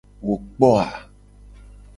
Wo 0.25 0.35
kpo. 0.53 0.71